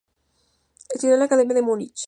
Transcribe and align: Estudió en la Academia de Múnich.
Estudió 0.89 1.13
en 1.13 1.19
la 1.19 1.25
Academia 1.25 1.53
de 1.53 1.61
Múnich. 1.61 1.99